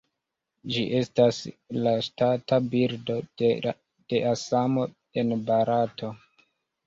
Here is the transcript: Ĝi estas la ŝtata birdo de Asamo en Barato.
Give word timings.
Ĝi 0.75 0.83
estas 0.99 1.41
la 1.87 1.91
ŝtata 2.05 2.59
birdo 2.71 3.17
de 3.43 4.23
Asamo 4.31 4.87
en 5.23 5.35
Barato. 5.51 6.11